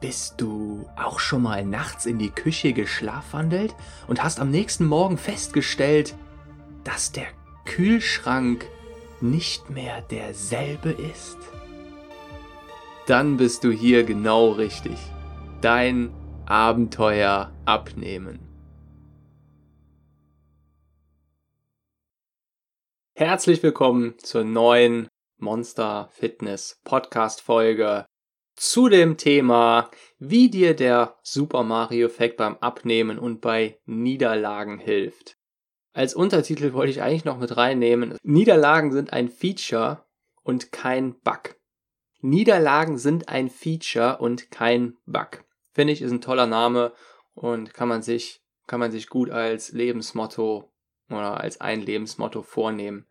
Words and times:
Bist 0.00 0.34
du 0.42 0.86
auch 0.96 1.18
schon 1.18 1.42
mal 1.42 1.64
nachts 1.64 2.04
in 2.04 2.18
die 2.18 2.30
Küche 2.30 2.74
geschlafwandelt 2.74 3.74
und 4.06 4.22
hast 4.22 4.40
am 4.40 4.50
nächsten 4.50 4.84
Morgen 4.84 5.16
festgestellt, 5.16 6.14
dass 6.84 7.12
der 7.12 7.26
Kühlschrank 7.64 8.66
nicht 9.22 9.70
mehr 9.70 10.02
derselbe 10.02 10.90
ist? 10.90 11.38
Dann 13.06 13.38
bist 13.38 13.64
du 13.64 13.70
hier 13.70 14.04
genau 14.04 14.50
richtig. 14.50 14.98
Dein 15.62 16.12
Abenteuer 16.44 17.50
abnehmen. 17.64 18.40
Herzlich 23.14 23.62
willkommen 23.62 24.18
zur 24.18 24.44
neuen 24.44 25.08
Monster 25.38 26.10
Fitness 26.12 26.82
Podcast 26.84 27.40
Folge 27.40 28.04
zu 28.56 28.88
dem 28.88 29.16
Thema, 29.16 29.90
wie 30.18 30.50
dir 30.50 30.74
der 30.74 31.16
Super 31.22 31.62
Mario 31.62 32.06
Effekt 32.06 32.38
beim 32.38 32.56
Abnehmen 32.56 33.18
und 33.18 33.40
bei 33.40 33.78
Niederlagen 33.84 34.78
hilft. 34.78 35.36
Als 35.92 36.14
Untertitel 36.14 36.72
wollte 36.72 36.90
ich 36.90 37.02
eigentlich 37.02 37.24
noch 37.24 37.38
mit 37.38 37.56
reinnehmen, 37.56 38.16
Niederlagen 38.22 38.92
sind 38.92 39.12
ein 39.12 39.28
Feature 39.28 40.04
und 40.42 40.72
kein 40.72 41.18
Bug. 41.20 41.56
Niederlagen 42.20 42.98
sind 42.98 43.28
ein 43.28 43.50
Feature 43.50 44.18
und 44.18 44.50
kein 44.50 44.96
Bug. 45.06 45.44
Finde 45.72 45.92
ich, 45.92 46.02
ist 46.02 46.10
ein 46.10 46.20
toller 46.20 46.46
Name 46.46 46.92
und 47.34 47.74
kann 47.74 47.88
man 47.88 48.02
sich, 48.02 48.42
kann 48.66 48.80
man 48.80 48.90
sich 48.90 49.08
gut 49.08 49.30
als 49.30 49.72
Lebensmotto 49.72 50.72
oder 51.10 51.40
als 51.40 51.60
ein 51.60 51.82
Lebensmotto 51.82 52.42
vornehmen. 52.42 53.06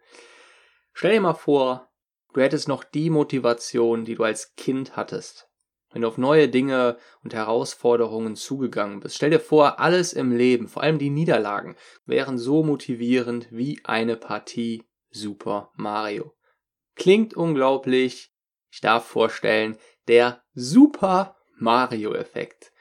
Stell 0.94 1.14
dir 1.14 1.22
mal 1.22 1.34
vor, 1.34 1.92
Du 2.36 2.42
hättest 2.42 2.68
noch 2.68 2.84
die 2.84 3.10
Motivation, 3.10 4.04
die 4.04 4.16
du 4.16 4.24
als 4.26 4.56
Kind 4.56 4.98
hattest. 4.98 5.50
Wenn 5.94 6.02
du 6.02 6.10
auf 6.10 6.18
neue 6.18 6.50
Dinge 6.50 6.98
und 7.24 7.34
Herausforderungen 7.34 8.36
zugegangen 8.36 9.00
bist. 9.00 9.16
Stell 9.16 9.30
dir 9.30 9.40
vor, 9.40 9.80
alles 9.80 10.12
im 10.12 10.36
Leben, 10.36 10.68
vor 10.68 10.84
allem 10.84 11.00
die 11.00 11.10
Niederlagen, 11.10 11.78
wären 12.06 12.38
so 12.38 12.62
motivierend 12.62 13.48
wie 13.52 13.80
eine 13.86 14.18
Partie 14.18 14.84
Super 15.12 15.72
Mario. 15.76 16.34
Klingt 16.96 17.36
unglaublich. 17.36 18.34
Ich 18.70 18.82
darf 18.82 19.06
vorstellen, 19.06 19.78
der 20.10 20.44
Super 20.54 21.38
Mario 21.58 22.14
Effekt. 22.16 22.74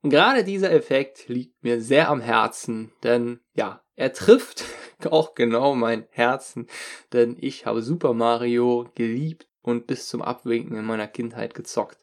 Und 0.00 0.08
gerade 0.08 0.44
dieser 0.44 0.72
Effekt 0.72 1.28
liegt 1.28 1.62
mir 1.62 1.82
sehr 1.82 2.08
am 2.08 2.22
Herzen, 2.22 2.90
denn 3.02 3.40
ja, 3.52 3.84
er 3.96 4.14
trifft 4.14 4.64
auch 5.10 5.34
genau 5.34 5.74
mein 5.74 6.06
Herzen, 6.10 6.66
denn 7.12 7.36
ich 7.40 7.66
habe 7.66 7.82
Super 7.82 8.14
Mario 8.14 8.88
geliebt 8.94 9.48
und 9.62 9.86
bis 9.86 10.08
zum 10.08 10.22
Abwinken 10.22 10.76
in 10.76 10.84
meiner 10.84 11.08
Kindheit 11.08 11.54
gezockt. 11.54 11.98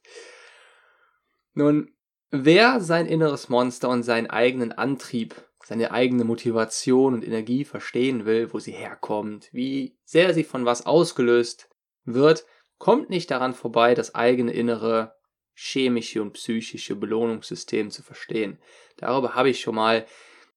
Nun, 1.53 1.91
wer 2.31 2.79
sein 2.79 3.05
inneres 3.05 3.49
Monster 3.49 3.89
und 3.89 4.03
seinen 4.03 4.27
eigenen 4.27 4.71
Antrieb, 4.71 5.35
seine 5.63 5.91
eigene 5.91 6.23
Motivation 6.23 7.13
und 7.13 7.25
Energie 7.25 7.65
verstehen 7.65 8.25
will, 8.25 8.53
wo 8.53 8.59
sie 8.59 8.71
herkommt, 8.71 9.49
wie 9.51 9.97
sehr 10.05 10.33
sie 10.33 10.43
von 10.43 10.65
was 10.65 10.85
ausgelöst 10.85 11.69
wird, 12.05 12.45
kommt 12.77 13.09
nicht 13.09 13.29
daran 13.29 13.53
vorbei, 13.53 13.93
das 13.93 14.15
eigene 14.15 14.53
innere 14.53 15.15
chemische 15.53 16.21
und 16.21 16.33
psychische 16.33 16.95
Belohnungssystem 16.95 17.91
zu 17.91 18.01
verstehen. 18.01 18.57
Darüber 18.95 19.35
habe 19.35 19.49
ich 19.49 19.59
schon 19.59 19.75
mal 19.75 20.05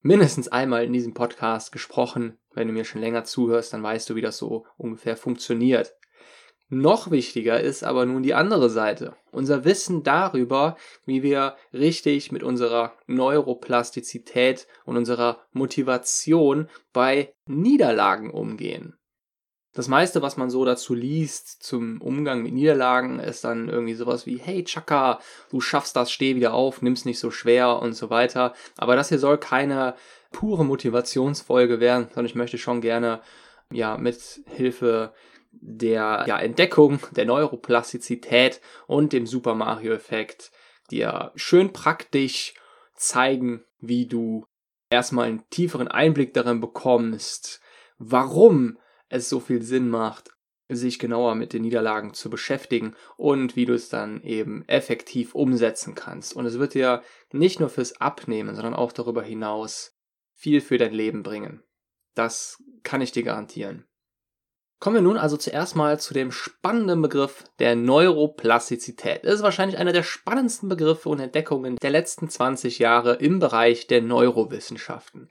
mindestens 0.03 0.49
einmal 0.49 0.85
in 0.85 0.93
diesem 0.93 1.15
Podcast 1.15 1.73
gesprochen. 1.73 2.39
Wenn 2.53 2.69
du 2.69 2.75
mir 2.75 2.85
schon 2.85 3.01
länger 3.01 3.25
zuhörst, 3.25 3.73
dann 3.73 3.83
weißt 3.83 4.11
du, 4.11 4.15
wie 4.15 4.21
das 4.21 4.37
so 4.37 4.67
ungefähr 4.77 5.17
funktioniert. 5.17 5.95
Noch 6.69 7.11
wichtiger 7.11 7.61
ist 7.61 7.85
aber 7.85 8.07
nun 8.07 8.23
die 8.23 8.35
andere 8.35 8.71
Seite. 8.71 9.15
Unser 9.31 9.65
Wissen 9.65 10.03
darüber, 10.03 10.77
wie 11.05 11.23
wir 11.23 11.57
richtig 11.73 12.33
mit 12.33 12.43
unserer 12.43 12.95
Neuroplastizität 13.07 14.67
und 14.85 14.97
unserer 14.97 15.45
Motivation 15.53 16.69
bei 16.93 17.35
Niederlagen 17.47 18.31
umgehen 18.31 18.97
das 19.75 19.89
meiste, 19.89 20.21
was 20.21 20.37
man 20.37 20.51
so 20.51 20.65
dazu 20.65 20.95
liest 20.95 21.63
zum 21.63 22.01
Umgang 22.03 22.43
mit 22.43 22.53
Niederlagen, 22.53 23.19
ist 23.19 23.45
dann 23.45 23.69
irgendwie 23.69 23.95
sowas 23.95 24.27
wie, 24.27 24.37
hey 24.37 24.65
Chaka, 24.65 25.19
du 25.51 25.61
schaffst 25.61 25.97
das, 25.97 26.13
steh 26.13 26.37
wieder 26.37 26.53
auf, 26.53 26.83
nimm's 26.83 27.07
nicht 27.07 27.19
so 27.19 27.31
schwer 27.31 27.81
und 27.81 27.95
so 27.95 28.11
weiter. 28.11 28.53
Aber 28.77 28.97
das 28.97 29.09
hier 29.09 29.19
soll 29.19 29.39
keine 29.39 29.95
pure 30.31 30.65
Motivationsfolge 30.65 31.81
werden, 31.81 32.09
sondern 32.09 32.27
ich 32.27 32.35
möchte 32.35 32.59
schon 32.59 32.83
gerne, 32.83 33.23
ja, 33.71 33.97
mit 33.97 34.43
Hilfe 34.47 35.15
der 35.53 36.25
ja, 36.27 36.39
Entdeckung 36.39 36.99
der 37.13 37.25
Neuroplastizität 37.25 38.61
und 38.87 39.13
dem 39.13 39.27
Super 39.27 39.55
Mario 39.55 39.93
Effekt 39.93 40.51
dir 40.91 41.33
schön 41.35 41.73
praktisch 41.73 42.55
zeigen, 42.95 43.65
wie 43.81 44.07
du 44.07 44.45
erstmal 44.91 45.29
einen 45.29 45.49
tieferen 45.51 45.89
Einblick 45.89 46.35
darin 46.35 46.61
bekommst, 46.61 47.61
warum 47.99 48.79
es 49.13 49.29
so 49.29 49.41
viel 49.41 49.63
Sinn 49.63 49.89
macht, 49.89 50.31
sich 50.69 50.99
genauer 50.99 51.35
mit 51.35 51.53
den 51.53 51.63
Niederlagen 51.63 52.15
zu 52.15 52.31
beschäftigen 52.31 52.95
und 53.17 53.57
wie 53.57 53.67
du 53.67 53.75
es 53.75 53.89
dann 53.89 54.23
eben 54.23 54.67
effektiv 54.69 55.35
umsetzen 55.35 55.95
kannst. 55.95 56.35
Und 56.35 56.47
es 56.47 56.59
wird 56.59 56.75
dir 56.75 57.03
nicht 57.33 57.61
nur 57.61 57.69
fürs 57.69 58.01
Abnehmen, 58.01 58.55
sondern 58.55 58.75
auch 58.75 58.93
darüber 58.93 59.23
hinaus 59.23 59.95
viel 60.35 60.61
für 60.61 60.79
dein 60.79 60.95
Leben 60.95 61.23
bringen. 61.23 61.63
Das 62.15 62.63
kann 62.83 63.01
ich 63.01 63.13
dir 63.13 63.23
garantieren. 63.23 63.87
Kommen 64.81 64.97
wir 64.97 65.03
nun 65.03 65.17
also 65.17 65.37
zuerst 65.37 65.77
mal 65.77 66.01
zu 66.01 66.13
dem 66.13 66.33
spannenden 66.33 67.03
Begriff 67.03 67.45
der 67.61 67.77
Neuroplastizität. 67.77 69.25
Das 69.25 69.35
ist 69.35 69.43
wahrscheinlich 69.43 69.79
einer 69.79 69.93
der 69.93 70.03
spannendsten 70.03 70.69
Begriffe 70.69 71.09
und 71.09 71.21
Entdeckungen 71.21 71.77
der 71.77 71.91
letzten 71.91 72.29
20 72.29 72.81
Jahre 72.81 73.15
im 73.15 73.39
Bereich 73.39 73.87
der 73.87 74.03
Neurowissenschaften. 74.03 75.31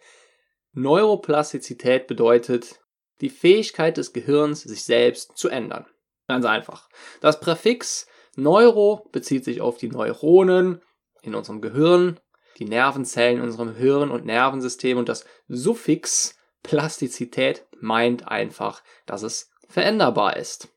Neuroplastizität 0.72 2.08
bedeutet, 2.08 2.80
die 3.22 3.30
Fähigkeit 3.30 3.98
des 3.98 4.14
Gehirns, 4.14 4.62
sich 4.64 4.84
selbst 4.84 5.38
zu 5.38 5.50
ändern. 5.50 5.86
Ganz 6.28 6.46
einfach. 6.46 6.90
Das 7.22 7.40
Präfix 7.40 8.08
Neuro 8.36 9.08
bezieht 9.12 9.44
sich 9.44 9.62
auf 9.62 9.78
die 9.78 9.90
Neuronen 9.90 10.82
in 11.22 11.36
unserem 11.36 11.62
Gehirn, 11.62 12.20
die 12.58 12.66
Nervenzellen 12.66 13.38
in 13.38 13.44
unserem 13.44 13.76
Hirn 13.76 14.12
und 14.12 14.26
Nervensystem 14.26 14.98
und 14.98 15.10
das 15.10 15.26
Suffix 15.48 16.38
Plastizität 16.64 17.66
meint 17.80 18.28
einfach, 18.28 18.84
dass 19.06 19.24
es 19.24 19.52
veränderbar 19.68 20.38
ist. 20.38 20.70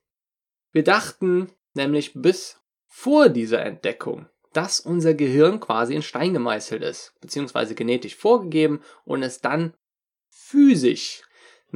Wir 0.71 0.83
dachten 0.83 1.51
nämlich 1.73 2.13
bis 2.15 2.59
vor 2.87 3.29
dieser 3.29 3.61
Entdeckung, 3.61 4.27
dass 4.53 4.79
unser 4.79 5.13
Gehirn 5.13 5.59
quasi 5.59 5.93
in 5.93 6.01
Stein 6.01 6.33
gemeißelt 6.33 6.81
ist, 6.81 7.13
beziehungsweise 7.21 7.75
genetisch 7.75 8.15
vorgegeben 8.15 8.81
und 9.03 9.21
es 9.21 9.41
dann 9.41 9.73
physisch 10.29 11.23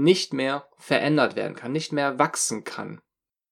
nicht 0.04 0.34
mehr 0.34 0.68
verändert 0.78 1.36
werden 1.36 1.56
kann, 1.56 1.72
nicht 1.72 1.92
mehr 1.92 2.20
wachsen 2.20 2.64
kann. 2.64 3.02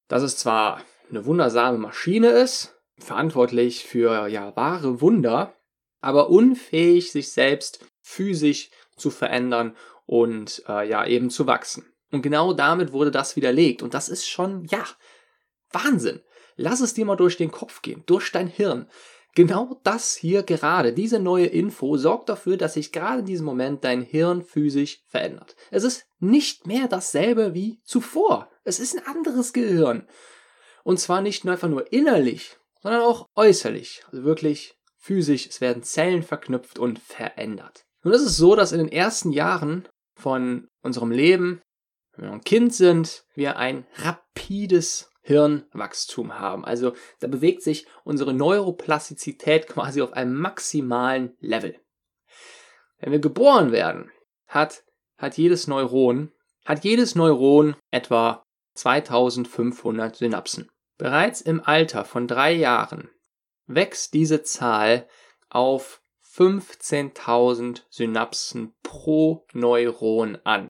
Dass 0.08 0.24
es 0.24 0.38
zwar 0.38 0.82
eine 1.10 1.26
wundersame 1.26 1.78
Maschine 1.78 2.30
ist, 2.30 2.76
verantwortlich 2.98 3.84
für 3.84 4.28
ja 4.28 4.56
wahre 4.56 5.02
Wunder, 5.02 5.56
aber 6.02 6.30
unfähig, 6.30 7.12
sich 7.12 7.32
selbst 7.32 7.86
physisch 8.02 8.70
zu 8.96 9.10
verändern 9.10 9.76
und 10.06 10.64
äh, 10.68 10.88
ja 10.88 11.06
eben 11.06 11.30
zu 11.30 11.48
wachsen. 11.48 11.86
Und 12.12 12.22
genau 12.22 12.54
damit 12.54 12.94
wurde 12.94 13.12
das 13.12 13.36
widerlegt. 13.36 13.84
Und 13.84 13.94
das 13.94 14.10
ist 14.10 14.28
schon, 14.28 14.66
ja, 14.66 14.86
Wahnsinn. 15.72 16.22
Lass 16.56 16.80
es 16.80 16.94
dir 16.94 17.06
mal 17.06 17.16
durch 17.16 17.38
den 17.38 17.52
Kopf 17.52 17.82
gehen, 17.82 18.04
durch 18.06 18.32
dein 18.32 18.48
Hirn. 18.48 18.90
Genau 19.38 19.80
das 19.84 20.16
hier 20.16 20.42
gerade, 20.42 20.94
diese 20.94 21.20
neue 21.20 21.46
Info 21.46 21.96
sorgt 21.96 22.28
dafür, 22.28 22.58
dass 22.58 22.74
sich 22.74 22.92
gerade 22.92 23.20
in 23.20 23.28
diesem 23.28 23.46
Moment 23.46 23.84
dein 23.84 24.02
Hirn 24.02 24.42
physisch 24.42 25.04
verändert. 25.06 25.56
Es 25.70 25.84
ist 25.84 26.08
nicht 26.18 26.66
mehr 26.66 26.88
dasselbe 26.88 27.54
wie 27.54 27.80
zuvor. 27.84 28.50
Es 28.64 28.80
ist 28.80 28.98
ein 28.98 29.06
anderes 29.06 29.54
Gehirn. 29.54 30.08
Und 30.84 31.00
zwar 31.00 31.22
nicht 31.22 31.46
nur 31.46 31.54
einfach 31.54 31.70
nur 31.70 31.94
innerlich, 31.94 32.58
sondern 32.82 33.02
auch 33.02 33.28
äußerlich. 33.36 34.02
Also 34.12 34.24
wirklich 34.24 34.76
physisch. 34.98 35.46
Es 35.46 35.62
werden 35.62 35.84
Zellen 35.84 36.24
verknüpft 36.24 36.80
und 36.80 36.98
verändert. 36.98 37.86
Es 38.02 38.22
ist 38.24 38.38
so, 38.38 38.56
dass 38.56 38.72
in 38.72 38.80
den 38.80 38.92
ersten 38.92 39.32
Jahren 39.32 39.88
von 40.16 40.68
unserem 40.82 41.12
Leben, 41.12 41.62
wenn 42.14 42.26
wir 42.26 42.32
ein 42.32 42.44
Kind 42.44 42.74
sind, 42.74 43.24
wir 43.36 43.58
ein 43.58 43.86
rapides 43.98 45.12
Hirnwachstum 45.28 46.40
haben. 46.40 46.64
Also 46.64 46.94
da 47.20 47.28
bewegt 47.28 47.62
sich 47.62 47.86
unsere 48.06 48.34
Neuroplastizität 48.34 49.68
quasi 49.68 50.02
auf 50.02 50.14
einem 50.14 50.36
maximalen 50.36 51.36
Level. 51.42 51.78
Wenn 53.00 53.12
wir 53.12 53.20
geboren 53.20 53.74
werden, 53.74 54.10
hat, 54.48 54.86
hat 55.18 55.38
jedes 55.38 55.68
Neuron, 55.68 56.32
hat 56.66 56.86
jedes 56.86 57.16
Neuron 57.16 57.76
etwa 57.92 58.42
2500 58.76 60.16
Synapsen. 60.16 60.70
Bereits 60.98 61.42
im 61.42 61.62
Alter 61.62 62.06
von 62.06 62.28
drei 62.28 62.54
Jahren 62.54 63.10
wächst 63.66 64.14
diese 64.14 64.44
Zahl 64.44 65.10
auf 65.50 66.02
15.000 66.36 67.82
Synapsen 67.90 68.74
pro 68.82 69.46
Neuron 69.52 70.38
an, 70.46 70.70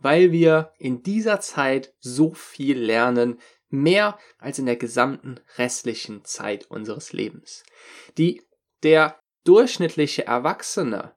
weil 0.00 0.32
wir 0.32 0.72
in 0.78 1.02
dieser 1.02 1.40
Zeit 1.40 1.92
so 1.98 2.32
viel 2.32 2.78
lernen, 2.78 3.38
Mehr 3.68 4.18
als 4.38 4.58
in 4.58 4.66
der 4.66 4.76
gesamten 4.76 5.40
restlichen 5.56 6.24
Zeit 6.24 6.70
unseres 6.70 7.12
Lebens. 7.12 7.64
Die, 8.16 8.42
der 8.82 9.20
durchschnittliche 9.44 10.26
Erwachsene 10.26 11.14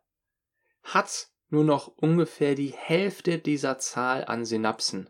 hat 0.83 1.29
nur 1.49 1.63
noch 1.63 1.87
ungefähr 1.87 2.55
die 2.55 2.73
Hälfte 2.73 3.37
dieser 3.37 3.77
Zahl 3.77 4.25
an 4.25 4.45
Synapsen. 4.45 5.09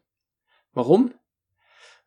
Warum? 0.73 1.13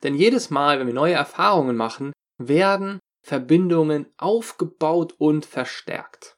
Denn 0.03 0.15
jedes 0.15 0.51
Mal, 0.51 0.79
wenn 0.79 0.87
wir 0.87 0.95
neue 0.95 1.15
Erfahrungen 1.15 1.77
machen, 1.77 2.13
werden 2.37 3.01
Verbindungen 3.23 4.13
aufgebaut 4.19 5.15
und 5.19 5.47
verstärkt. 5.47 6.37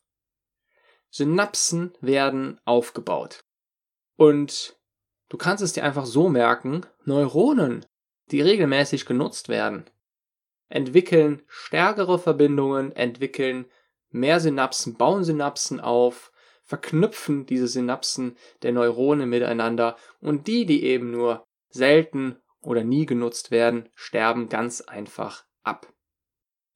Synapsen 1.10 1.92
werden 2.00 2.60
aufgebaut. 2.64 3.40
Und 4.16 4.78
du 5.28 5.37
kannst 5.37 5.62
es 5.64 5.72
dir 5.72 5.82
einfach 5.82 6.06
so 6.06 6.28
merken, 6.28 6.87
Neuronen, 7.04 7.87
die 8.31 8.40
regelmäßig 8.40 9.06
genutzt 9.06 9.49
werden, 9.49 9.88
entwickeln 10.69 11.43
stärkere 11.46 12.19
Verbindungen, 12.19 12.93
entwickeln 12.93 13.67
mehr 14.11 14.40
Synapsen, 14.40 14.96
bauen 14.96 15.25
Synapsen 15.25 15.81
auf, 15.81 16.32
verknüpfen 16.64 17.46
diese 17.46 17.69
Synapsen 17.69 18.37
der 18.62 18.73
Neurone 18.73 19.26
miteinander 19.26 19.96
und 20.20 20.46
die, 20.49 20.67
die 20.67 20.84
eben 20.84 21.11
nur 21.11 21.46
selten 21.69 22.37
oder 22.61 22.82
nie 22.82 23.06
genutzt 23.06 23.50
werden, 23.50 23.88
sterben 23.94 24.49
ganz 24.49 24.81
einfach 24.81 25.44
ab. 25.62 25.93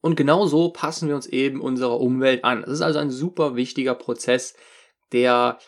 Und 0.01 0.17
genau 0.17 0.47
so 0.47 0.71
passen 0.71 1.09
wir 1.09 1.15
uns 1.15 1.27
eben 1.27 1.61
unserer 1.61 2.01
Umwelt 2.01 2.45
an. 2.45 2.63
Es 2.63 2.71
ist 2.71 2.81
also 2.83 2.99
ein 2.99 3.11
super 3.11 3.57
wichtiger 3.57 3.95
Prozess, 3.95 4.55
der, 5.13 5.59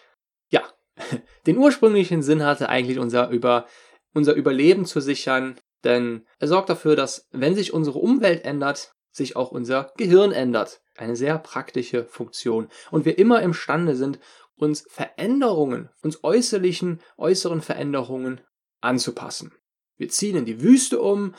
ja, 0.48 0.62
den 1.46 1.58
ursprünglichen 1.58 2.22
Sinn 2.22 2.44
hatte, 2.44 2.68
eigentlich 2.68 2.98
unser, 2.98 3.28
über, 3.30 3.66
unser 4.14 4.34
Überleben 4.34 4.86
zu 4.86 5.00
sichern. 5.00 5.56
Denn 5.84 6.26
er 6.38 6.48
sorgt 6.48 6.68
dafür, 6.68 6.96
dass, 6.96 7.28
wenn 7.32 7.54
sich 7.54 7.72
unsere 7.72 7.98
Umwelt 7.98 8.44
ändert, 8.44 8.94
sich 9.10 9.36
auch 9.36 9.50
unser 9.50 9.92
Gehirn 9.96 10.32
ändert. 10.32 10.80
Eine 10.96 11.16
sehr 11.16 11.38
praktische 11.38 12.04
Funktion. 12.04 12.68
Und 12.90 13.04
wir 13.04 13.18
immer 13.18 13.42
imstande 13.42 13.96
sind, 13.96 14.18
uns 14.56 14.84
Veränderungen, 14.88 15.90
uns 16.02 16.22
äußerlichen, 16.22 17.00
äußeren 17.18 17.60
Veränderungen 17.60 18.40
anzupassen. 18.80 19.52
Wir 19.96 20.08
ziehen 20.08 20.36
in 20.36 20.44
die 20.44 20.62
Wüste 20.62 21.00
um 21.00 21.34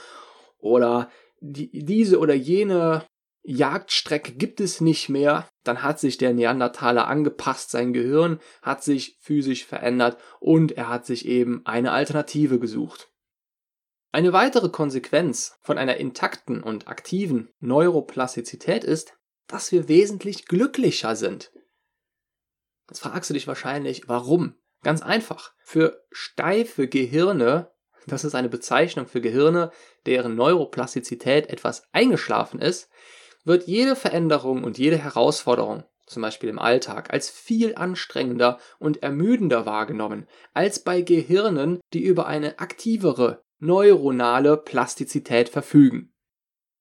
oder 0.60 1.10
die, 1.40 1.70
diese 1.72 2.20
oder 2.20 2.34
jene 2.34 3.06
Jagdstrecke 3.44 4.34
gibt 4.34 4.62
es 4.62 4.80
nicht 4.80 5.10
mehr, 5.10 5.50
dann 5.64 5.84
hat 5.84 6.00
sich 6.00 6.18
der 6.18 6.34
Neandertaler 6.34 7.08
angepasst, 7.08 7.72
sein 7.72 7.92
Gehirn 7.92 8.40
hat 8.62 8.84
sich 8.84 9.18
physisch 9.20 9.66
verändert 9.66 10.18
und 10.40 10.72
er 10.74 10.88
hat 10.88 11.06
sich 11.06 11.26
eben 11.26 11.62
eine 11.66 11.92
Alternative 11.92 12.60
gesucht. 12.60 13.13
Eine 14.14 14.32
weitere 14.32 14.70
Konsequenz 14.70 15.58
von 15.62 15.78
einer 15.78 15.98
intakten 15.98 16.64
und 16.64 16.88
aktiven 16.88 17.50
Neuroplastizität 17.60 18.86
ist, 18.86 19.18
dass 19.48 19.74
wir 19.74 19.90
wesentlich 19.90 20.46
glücklicher 20.46 21.18
sind. 21.18 21.52
Jetzt 22.90 23.00
fragst 23.02 23.30
du 23.30 23.34
dich 23.34 23.48
wahrscheinlich, 23.48 24.08
warum? 24.08 24.56
Ganz 24.84 25.02
einfach. 25.02 25.54
Für 25.64 26.06
steife 26.12 26.88
Gehirne 26.88 27.74
das 28.08 28.24
ist 28.24 28.36
eine 28.36 28.50
Bezeichnung 28.50 29.08
für 29.08 29.22
Gehirne, 29.22 29.72
deren 30.06 30.36
Neuroplastizität 30.36 31.50
etwas 31.50 31.88
eingeschlafen 31.92 32.60
ist, 32.60 32.90
wird 33.46 33.68
jede 33.68 33.96
Veränderung 33.96 34.64
und 34.64 34.78
jede 34.78 34.98
Herausforderung, 34.98 35.84
zum 36.06 36.22
Beispiel 36.22 36.50
im 36.50 36.60
Alltag, 36.60 37.12
als 37.14 37.30
viel 37.30 37.76
anstrengender 37.76 38.60
und 38.80 39.04
ermüdender 39.04 39.66
wahrgenommen, 39.66 40.28
als 40.54 40.80
bei 40.80 41.02
Gehirnen, 41.02 41.80
die 41.94 42.04
über 42.04 42.28
eine 42.28 42.60
aktivere 42.60 43.44
neuronale 43.64 44.58
Plastizität 44.58 45.50
verfügen. 45.50 46.14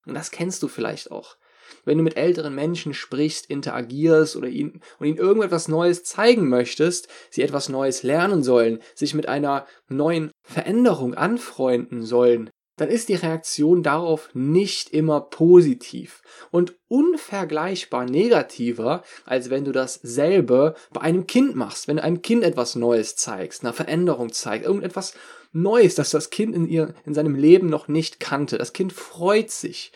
Und 0.06 0.14
das 0.14 0.30
kennst 0.30 0.62
du 0.62 0.68
vielleicht 0.68 1.10
auch 1.10 1.36
wenn 1.84 1.98
du 1.98 2.04
mit 2.04 2.16
älteren 2.16 2.54
Menschen 2.54 2.94
sprichst, 2.94 3.46
interagierst 3.46 4.36
oder 4.36 4.48
ihnen, 4.48 4.80
und 4.98 5.06
ihnen 5.06 5.18
irgendetwas 5.18 5.68
Neues 5.68 6.04
zeigen 6.04 6.48
möchtest, 6.48 7.08
sie 7.30 7.42
etwas 7.42 7.68
Neues 7.68 8.02
lernen 8.02 8.42
sollen, 8.42 8.80
sich 8.94 9.14
mit 9.14 9.28
einer 9.28 9.66
neuen 9.88 10.30
Veränderung 10.42 11.14
anfreunden 11.14 12.04
sollen, 12.04 12.50
dann 12.82 12.90
ist 12.90 13.08
die 13.08 13.14
Reaktion 13.14 13.84
darauf 13.84 14.28
nicht 14.34 14.90
immer 14.90 15.20
positiv 15.20 16.20
und 16.50 16.74
unvergleichbar 16.88 18.06
negativer, 18.06 19.04
als 19.24 19.50
wenn 19.50 19.64
du 19.64 19.70
dasselbe 19.70 20.74
bei 20.92 21.00
einem 21.02 21.28
Kind 21.28 21.54
machst, 21.54 21.86
wenn 21.86 21.98
du 21.98 22.02
einem 22.02 22.22
Kind 22.22 22.42
etwas 22.42 22.74
Neues 22.74 23.14
zeigst, 23.14 23.62
eine 23.62 23.72
Veränderung 23.72 24.32
zeigst, 24.32 24.66
irgendetwas 24.66 25.14
Neues, 25.52 25.94
das 25.94 26.10
das 26.10 26.30
Kind 26.30 26.56
in, 26.56 26.66
ihr, 26.66 26.92
in 27.06 27.14
seinem 27.14 27.36
Leben 27.36 27.68
noch 27.68 27.86
nicht 27.86 28.18
kannte. 28.18 28.58
Das 28.58 28.72
Kind 28.72 28.92
freut 28.92 29.52
sich 29.52 29.92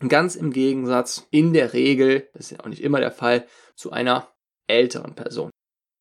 und 0.00 0.08
ganz 0.08 0.34
im 0.34 0.50
Gegensatz, 0.50 1.26
in 1.30 1.52
der 1.52 1.74
Regel, 1.74 2.30
das 2.32 2.46
ist 2.46 2.52
ja 2.52 2.60
auch 2.60 2.70
nicht 2.70 2.82
immer 2.82 3.00
der 3.00 3.12
Fall, 3.12 3.46
zu 3.74 3.92
einer 3.92 4.28
älteren 4.66 5.14
Person. 5.14 5.50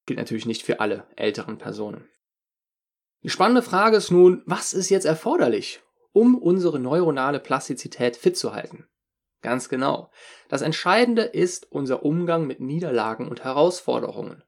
Gilt 0.06 0.20
natürlich 0.20 0.46
nicht 0.46 0.64
für 0.64 0.80
alle 0.80 1.06
älteren 1.18 1.58
Personen. 1.58 2.08
Die 3.24 3.30
spannende 3.30 3.62
Frage 3.62 3.98
ist 3.98 4.10
nun, 4.10 4.42
was 4.46 4.72
ist 4.72 4.90
jetzt 4.90 5.06
erforderlich, 5.06 5.82
um 6.12 6.38
unsere 6.38 6.80
neuronale 6.80 7.40
Plastizität 7.40 8.16
fit 8.18 8.38
zu 8.38 8.54
halten? 8.54 8.88
Ganz 9.42 9.70
genau. 9.70 10.12
Das 10.50 10.62
Entscheidende 10.62 11.24
ist 11.24 11.72
unser 11.72 12.04
Umgang 12.04 12.46
mit 12.46 12.60
Niederlagen 12.60 13.28
und 13.28 13.44
Herausforderungen. 13.44 14.44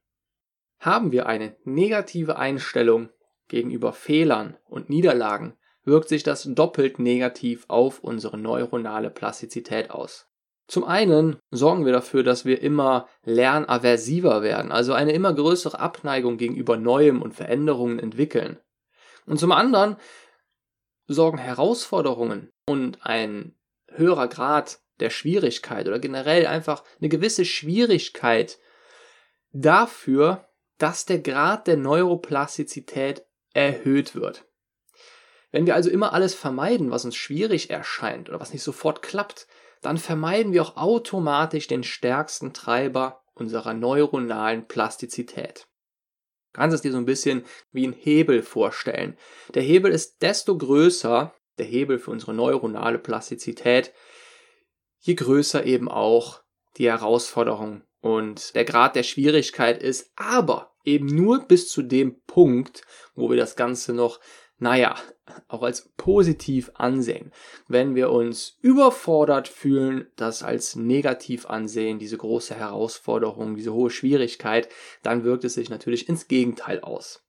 Haben 0.80 1.12
wir 1.12 1.28
eine 1.28 1.56
negative 1.64 2.38
Einstellung 2.38 3.10
gegenüber 3.48 3.94
Fehlern 3.94 4.58
und 4.66 4.90
Niederlagen, 4.90 5.58
wirkt 5.84 6.10
sich 6.10 6.24
das 6.24 6.44
doppelt 6.44 7.00
negativ 7.00 7.66
auf 7.68 8.00
unsere 8.00 8.38
neuronale 8.38 9.10
Plastizität 9.10 9.92
aus. 9.92 10.28
Zum 10.68 10.86
einen 10.86 11.38
sorgen 11.50 11.86
wir 11.86 11.92
dafür, 11.92 12.24
dass 12.24 12.46
wir 12.46 12.62
immer 12.62 13.08
lernaversiver 13.24 14.42
werden, 14.42 14.72
also 14.72 14.94
eine 14.94 15.12
immer 15.12 15.34
größere 15.34 15.80
Abneigung 15.80 16.38
gegenüber 16.38 16.78
Neuem 16.78 17.22
und 17.22 17.34
Veränderungen 17.34 18.00
entwickeln. 18.00 18.58
Und 19.26 19.38
zum 19.38 19.52
anderen 19.52 19.98
sorgen 21.14 21.38
Herausforderungen 21.38 22.52
und 22.66 23.06
ein 23.06 23.56
höherer 23.90 24.28
Grad 24.28 24.80
der 25.00 25.10
Schwierigkeit 25.10 25.88
oder 25.88 26.00
generell 26.00 26.46
einfach 26.46 26.84
eine 27.00 27.10
gewisse 27.10 27.46
Schwierigkeit 27.46 28.60
dafür, 29.52 30.48
dass 30.78 31.06
der 31.06 31.20
Grad 31.20 31.68
der 31.68 31.78
Neuroplastizität 31.78 33.26
erhöht 33.54 34.16
wird. 34.16 34.46
Wenn 35.52 35.66
wir 35.66 35.76
also 35.76 35.90
immer 35.90 36.14
alles 36.14 36.34
vermeiden, 36.34 36.92
was 36.92 37.04
uns 37.04 37.16
schwierig 37.16 37.70
erscheint 37.70 38.30
oder 38.30 38.40
was 38.40 38.54
nicht 38.54 38.64
sofort 38.64 39.02
klappt, 39.02 39.48
dann 39.82 39.98
vermeiden 39.98 40.54
wir 40.54 40.62
auch 40.62 40.78
automatisch 40.78 41.68
den 41.68 41.84
stärksten 41.84 42.54
Treiber 42.54 43.24
unserer 43.34 43.74
neuronalen 43.74 44.68
Plastizität. 44.68 45.68
Kannst 46.54 46.76
es 46.76 46.82
dir 46.82 46.92
so 46.92 46.98
ein 46.98 47.06
bisschen 47.06 47.46
wie 47.72 47.88
ein 47.88 47.94
Hebel 47.94 48.44
vorstellen. 48.44 49.18
Der 49.54 49.64
Hebel 49.64 49.92
ist 49.92 50.22
desto 50.22 50.58
größer, 50.58 51.34
der 51.58 51.66
Hebel 51.66 52.00
für 52.00 52.12
unsere 52.12 52.34
neuronale 52.34 53.00
Plastizität, 53.00 53.94
je 55.00 55.16
größer 55.16 55.66
eben 55.66 55.90
auch 55.90 56.42
die 56.78 56.90
Herausforderung 56.90 57.84
und 58.02 58.56
der 58.56 58.66
Grad 58.66 58.96
der 58.96 59.04
Schwierigkeit 59.04 59.82
ist, 59.82 60.12
aber 60.16 60.74
eben 60.84 61.06
nur 61.06 61.46
bis 61.48 61.70
zu 61.70 61.82
dem 61.82 62.22
Punkt, 62.24 62.84
wo 63.16 63.30
wir 63.30 63.38
das 63.38 63.56
Ganze 63.56 63.94
noch 63.94 64.20
naja, 64.62 64.96
auch 65.48 65.64
als 65.64 65.92
positiv 65.98 66.70
ansehen. 66.76 67.32
Wenn 67.68 67.96
wir 67.96 68.12
uns 68.12 68.60
überfordert 68.62 69.48
fühlen, 69.48 70.06
das 70.18 70.44
als 70.44 70.76
negativ 70.76 71.48
ansehen, 71.48 71.98
diese 71.98 72.18
große 72.18 72.54
Herausforderung, 72.54 73.56
diese 73.56 73.74
hohe 73.74 73.90
Schwierigkeit, 73.90 74.70
dann 75.02 75.24
wirkt 75.24 75.46
es 75.46 75.56
sich 75.56 75.72
natürlich 75.72 76.08
ins 76.08 76.28
Gegenteil 76.28 76.80
aus. 76.82 77.26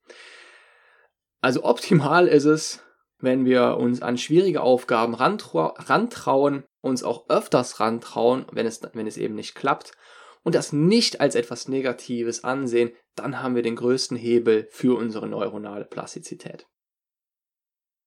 Also 1.41 1.65
optimal 1.65 2.29
ist 2.29 2.45
es, 2.45 2.83
wenn 3.19 3.47
wir 3.47 3.79
uns 3.79 4.03
an 4.03 4.19
schwierige 4.19 4.61
Aufgaben 4.61 5.15
rantrauen, 5.15 6.65
uns 6.83 7.03
auch 7.03 7.31
öfters 7.31 7.81
rantrauen, 7.81 8.45
wenn 8.53 8.67
es, 8.67 8.83
wenn 8.93 9.07
es 9.07 9.17
eben 9.17 9.37
nicht 9.37 9.55
klappt, 9.55 9.93
und 10.43 10.55
das 10.55 10.75
nicht 10.75 11.23
als 11.23 11.35
etwas 11.35 11.67
Negatives 11.67 12.45
ansehen, 12.45 12.91
dann 13.15 13.43
haben 13.43 13.55
wir 13.55 13.63
den 13.63 13.77
größten 13.77 14.19
Hebel 14.19 14.69
für 14.71 14.99
unsere 14.99 15.29
neuronale 15.29 15.87
Plastizität. 15.87 16.67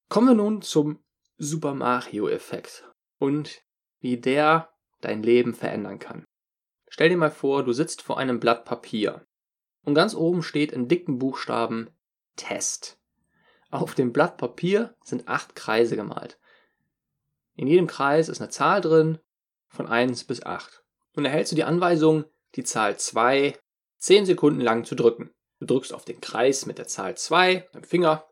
Kommen 0.10 0.28
wir 0.28 0.36
nun 0.36 0.62
zum 0.62 1.04
Super 1.38 1.74
Mario-Effekt 1.74 2.90
und 3.18 3.64
wie 4.00 4.18
der 4.18 4.70
dein 5.02 5.24
Leben 5.24 5.54
verändern 5.54 6.00
kann. 6.00 6.26
Stell 6.88 7.10
dir 7.10 7.18
mal 7.18 7.32
vor, 7.32 7.64
du 7.64 7.74
sitzt 7.74 8.02
vor 8.02 8.18
einem 8.18 8.40
Blatt 8.40 8.66
Papier 8.66 9.26
und 9.84 9.96
ganz 9.96 10.16
oben 10.16 10.44
steht 10.44 10.72
in 10.72 10.88
dicken 10.88 11.18
Buchstaben 11.18 11.90
Test. 12.36 13.00
Auf 13.72 13.96
dem 13.96 14.14
Blatt 14.14 14.38
Papier 14.38 14.96
sind 15.04 15.28
acht 15.28 15.56
Kreise 15.56 15.96
gemalt. 15.96 16.40
In 17.56 17.68
jedem 17.68 17.88
Kreis 17.88 18.30
ist 18.30 18.42
eine 18.42 18.50
Zahl 18.50 18.82
drin 18.82 19.20
von 19.68 19.88
1 19.88 20.26
bis 20.26 20.46
8. 20.46 20.84
Und 21.16 21.26
erhältst 21.26 21.52
du 21.52 21.56
die 21.56 21.64
Anweisung, 21.64 22.26
die 22.56 22.64
Zahl 22.64 22.98
2 22.98 23.58
10 23.98 24.26
Sekunden 24.26 24.62
lang 24.62 24.86
zu 24.86 24.96
drücken. 24.96 25.32
Du 25.60 25.66
drückst 25.66 25.94
auf 25.94 26.06
den 26.06 26.22
Kreis 26.22 26.66
mit 26.66 26.78
der 26.78 26.88
Zahl 26.88 27.18
2, 27.18 27.68
deinem 27.74 27.84
Finger, 27.84 28.28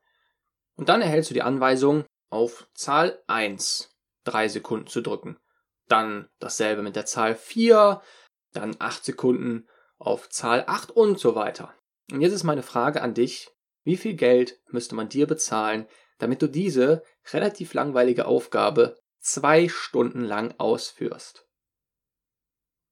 und 0.75 0.89
dann 0.89 1.01
erhältst 1.01 1.29
du 1.29 1.33
die 1.33 1.41
Anweisung, 1.41 2.05
auf 2.29 2.67
Zahl 2.73 3.21
1 3.27 3.89
drei 4.23 4.47
Sekunden 4.47 4.87
zu 4.87 5.01
drücken. 5.01 5.37
Dann 5.87 6.29
dasselbe 6.39 6.81
mit 6.81 6.95
der 6.95 7.05
Zahl 7.05 7.35
4, 7.35 8.01
dann 8.53 8.75
8 8.79 9.05
Sekunden 9.05 9.67
auf 9.97 10.29
Zahl 10.29 10.63
8 10.65 10.91
und 10.91 11.19
so 11.19 11.35
weiter. 11.35 11.73
Und 12.11 12.21
jetzt 12.21 12.33
ist 12.33 12.43
meine 12.43 12.63
Frage 12.63 13.01
an 13.01 13.13
dich, 13.13 13.51
wie 13.83 13.97
viel 13.97 14.15
Geld 14.15 14.59
müsste 14.67 14.95
man 14.95 15.09
dir 15.09 15.27
bezahlen, 15.27 15.87
damit 16.17 16.41
du 16.41 16.47
diese 16.47 17.03
relativ 17.31 17.73
langweilige 17.73 18.25
Aufgabe 18.25 18.97
zwei 19.19 19.67
Stunden 19.67 20.23
lang 20.23 20.53
ausführst? 20.57 21.47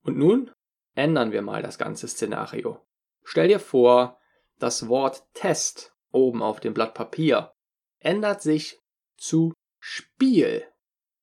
Und 0.03 0.17
nun 0.17 0.51
ändern 0.95 1.31
wir 1.31 1.41
mal 1.41 1.61
das 1.61 1.77
ganze 1.77 2.07
Szenario. 2.07 2.85
Stell 3.23 3.47
dir 3.47 3.59
vor, 3.59 4.19
das 4.59 4.88
Wort 4.88 5.23
Test 5.33 5.95
oben 6.11 6.43
auf 6.43 6.59
dem 6.59 6.73
Blatt 6.73 6.93
Papier 6.93 7.53
ändert 8.01 8.41
sich 8.41 8.79
zu 9.17 9.53
Spiel. 9.79 10.63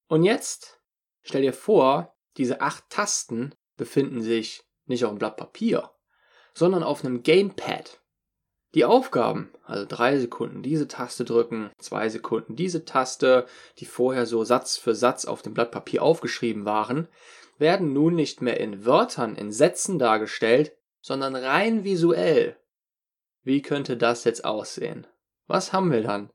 Und 0.09 0.23
jetzt 0.23 0.81
stell 1.23 1.43
dir 1.43 1.53
vor, 1.53 2.15
diese 2.37 2.61
acht 2.61 2.89
Tasten 2.89 3.55
befinden 3.77 4.23
sich 4.23 4.63
nicht 4.87 5.05
auf 5.05 5.13
dem 5.13 5.19
Blatt 5.19 5.37
Papier, 5.37 5.91
sondern 6.55 6.83
auf 6.83 7.05
einem 7.05 7.23
Gamepad. 7.23 8.01
Die 8.75 8.85
Aufgaben, 8.85 9.53
also 9.65 9.87
drei 9.89 10.19
Sekunden 10.19 10.63
diese 10.63 10.89
Taste 10.89 11.25
drücken, 11.25 11.71
zwei 11.79 12.09
Sekunden 12.09 12.55
diese 12.55 12.85
Taste, 12.85 13.47
die 13.79 13.87
vorher 13.87 14.27
so 14.27 14.45
Satz 14.45 14.77
für 14.77 14.95
Satz 14.95 15.25
auf 15.25 15.43
dem 15.43 15.55
Blatt 15.55 15.71
Papier 15.71 16.03
aufgeschrieben 16.03 16.65
waren, 16.65 17.09
werden 17.59 17.93
nun 17.93 18.15
nicht 18.15 18.43
mehr 18.43 18.61
in 18.61 18.85
Wörtern, 18.85 19.35
in 19.35 19.53
Sätzen 19.53 19.99
dargestellt, 19.99 20.77
sondern 21.01 21.35
rein 21.35 21.85
visuell. 21.85 22.57
Wie 23.43 23.63
könnte 23.63 23.97
das 23.97 24.25
jetzt 24.25 24.45
aussehen? 24.45 25.07
Was 25.47 25.73
haben 25.73 25.91
wir 25.91 26.03
dann? 26.03 26.31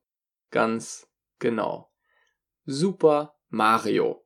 Ganz 0.53 1.09
genau. 1.39 1.91
Super 2.63 3.39
Mario. 3.49 4.23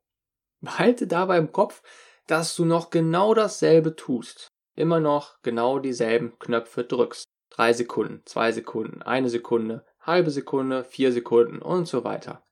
Behalte 0.60 1.08
dabei 1.08 1.38
im 1.38 1.54
Kopf, 1.54 1.82
dass 2.28 2.54
du 2.54 2.66
noch 2.66 2.90
genau 2.90 3.34
dasselbe 3.34 3.96
tust. 3.96 4.50
Immer 4.76 5.00
noch 5.00 5.42
genau 5.42 5.80
dieselben 5.80 6.38
Knöpfe 6.38 6.84
drückst. 6.84 7.24
Drei 7.50 7.72
Sekunden, 7.72 8.24
zwei 8.26 8.52
Sekunden, 8.52 9.02
eine 9.02 9.30
Sekunde, 9.30 9.86
halbe 10.02 10.30
Sekunde, 10.30 10.84
vier 10.84 11.14
Sekunden 11.14 11.60
und 11.60 11.88
so 11.88 12.04
weiter. 12.04 12.44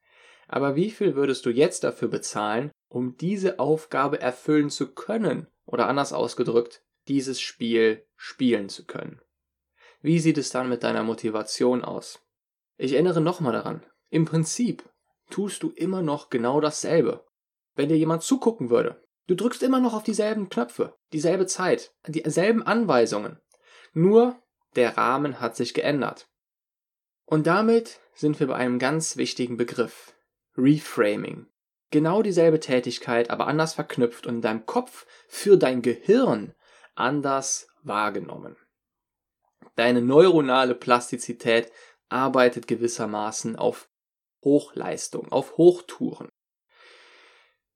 Aber 0.47 0.77
wie 0.77 0.89
viel 0.89 1.15
würdest 1.15 1.45
du 1.45 1.49
jetzt 1.49 1.83
dafür 1.83 2.07
bezahlen, 2.07 2.71
um 2.87 3.17
diese 3.17 3.59
Aufgabe 3.59 4.21
erfüllen 4.21 4.69
zu 4.69 4.93
können? 4.93 5.47
Oder 5.65 5.89
anders 5.89 6.13
ausgedrückt, 6.13 6.81
dieses 7.09 7.41
Spiel 7.41 8.07
spielen 8.15 8.69
zu 8.69 8.85
können. 8.85 9.19
Wie 9.99 10.19
sieht 10.19 10.37
es 10.37 10.49
dann 10.49 10.69
mit 10.69 10.83
deiner 10.83 11.03
Motivation 11.03 11.83
aus? 11.83 12.24
Ich 12.77 12.93
erinnere 12.93 13.21
nochmal 13.21 13.53
daran. 13.53 13.85
Im 14.09 14.25
Prinzip 14.25 14.87
tust 15.29 15.63
du 15.63 15.71
immer 15.71 16.01
noch 16.01 16.29
genau 16.29 16.59
dasselbe. 16.61 17.25
Wenn 17.75 17.89
dir 17.89 17.97
jemand 17.97 18.23
zugucken 18.23 18.69
würde, 18.69 19.03
du 19.27 19.35
drückst 19.35 19.63
immer 19.63 19.79
noch 19.79 19.93
auf 19.93 20.03
dieselben 20.03 20.49
Knöpfe, 20.49 20.95
dieselbe 21.13 21.45
Zeit, 21.45 21.93
dieselben 22.07 22.63
Anweisungen. 22.63 23.39
Nur 23.93 24.39
der 24.75 24.97
Rahmen 24.97 25.39
hat 25.39 25.55
sich 25.55 25.73
geändert. 25.73 26.29
Und 27.25 27.47
damit 27.47 27.99
sind 28.13 28.39
wir 28.39 28.47
bei 28.47 28.55
einem 28.55 28.79
ganz 28.79 29.17
wichtigen 29.17 29.57
Begriff. 29.57 30.13
Reframing. 30.57 31.47
Genau 31.91 32.21
dieselbe 32.21 32.59
Tätigkeit, 32.59 33.29
aber 33.29 33.47
anders 33.47 33.73
verknüpft 33.73 34.27
und 34.27 34.35
in 34.35 34.41
deinem 34.41 34.65
Kopf 34.65 35.05
für 35.27 35.57
dein 35.57 35.81
Gehirn 35.81 36.53
anders 36.93 37.67
wahrgenommen. 37.83 38.57
Deine 39.75 40.01
neuronale 40.01 40.75
Plastizität 40.75 41.71
arbeitet 42.09 42.67
gewissermaßen 42.67 43.55
auf 43.55 43.89
Hochleistung, 44.43 45.31
auf 45.31 45.57
Hochtouren. 45.57 46.29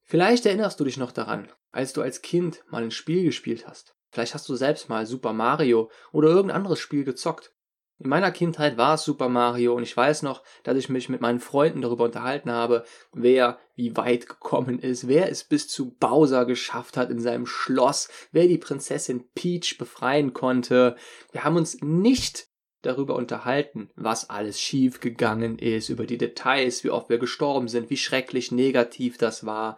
Vielleicht 0.03 0.45
erinnerst 0.45 0.79
du 0.79 0.83
dich 0.83 0.97
noch 0.97 1.11
daran, 1.11 1.51
als 1.71 1.93
du 1.93 2.01
als 2.01 2.21
Kind 2.21 2.63
mal 2.69 2.83
ein 2.83 2.91
Spiel 2.91 3.23
gespielt 3.23 3.67
hast. 3.67 3.95
Vielleicht 4.11 4.33
hast 4.33 4.49
du 4.49 4.55
selbst 4.55 4.89
mal 4.89 5.05
Super 5.05 5.33
Mario 5.33 5.91
oder 6.11 6.29
irgendein 6.29 6.57
anderes 6.57 6.79
Spiel 6.79 7.03
gezockt. 7.03 7.53
In 7.99 8.09
meiner 8.09 8.31
Kindheit 8.31 8.77
war 8.77 8.95
es 8.95 9.03
Super 9.03 9.27
Mario 9.27 9.75
und 9.75 9.83
ich 9.83 9.95
weiß 9.95 10.23
noch, 10.23 10.41
dass 10.63 10.77
ich 10.77 10.87
mich 10.87 11.09
mit 11.09 11.19
meinen 11.19 11.41
Freunden 11.41 11.81
darüber 11.81 12.05
unterhalten 12.05 12.49
habe, 12.49 12.85
wer 13.11 13.59
wie 13.75 13.95
weit 13.97 14.27
gekommen 14.27 14.79
ist, 14.79 15.09
wer 15.09 15.29
es 15.29 15.43
bis 15.43 15.67
zu 15.67 15.91
Bowser 15.97 16.45
geschafft 16.45 16.95
hat 16.95 17.09
in 17.09 17.19
seinem 17.19 17.45
Schloss, 17.45 18.09
wer 18.31 18.47
die 18.47 18.57
Prinzessin 18.57 19.29
Peach 19.35 19.77
befreien 19.77 20.33
konnte. 20.33 20.95
Wir 21.33 21.43
haben 21.43 21.57
uns 21.57 21.81
nicht 21.81 22.48
darüber 22.81 23.15
unterhalten, 23.15 23.89
was 23.95 24.29
alles 24.29 24.59
schief 24.59 24.99
gegangen 24.99 25.59
ist, 25.59 25.89
über 25.89 26.05
die 26.05 26.17
Details, 26.17 26.83
wie 26.83 26.89
oft 26.89 27.09
wir 27.09 27.17
gestorben 27.17 27.67
sind, 27.67 27.89
wie 27.89 27.97
schrecklich 27.97 28.51
negativ 28.51 29.17
das 29.17 29.45
war. 29.45 29.77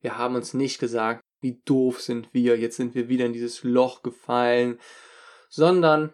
Wir 0.00 0.18
haben 0.18 0.34
uns 0.34 0.54
nicht 0.54 0.78
gesagt, 0.78 1.22
wie 1.40 1.60
doof 1.64 2.00
sind 2.00 2.28
wir, 2.32 2.58
jetzt 2.58 2.76
sind 2.76 2.94
wir 2.94 3.08
wieder 3.08 3.26
in 3.26 3.32
dieses 3.32 3.62
Loch 3.62 4.02
gefallen, 4.02 4.78
sondern 5.48 6.12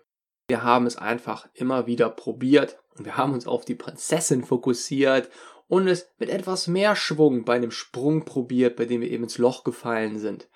wir 0.49 0.63
haben 0.63 0.87
es 0.87 0.97
einfach 0.97 1.49
immer 1.55 1.87
wieder 1.87 2.11
probiert 2.11 2.79
und 2.97 3.05
wir 3.05 3.17
haben 3.17 3.33
uns 3.33 3.47
auf 3.47 3.65
die 3.65 3.75
Prinzessin 3.75 4.45
fokussiert 4.45 5.31
und 5.67 5.89
es 5.89 6.11
mit 6.19 6.29
etwas 6.29 6.67
mehr 6.67 6.95
Schwung 6.95 7.45
bei 7.45 7.55
einem 7.55 7.71
Sprung 7.71 8.25
probiert, 8.25 8.77
bei 8.77 8.85
dem 8.85 9.01
wir 9.01 9.11
eben 9.11 9.25
ins 9.25 9.39
Loch 9.39 9.65
gefallen 9.65 10.19
sind. 10.19 10.49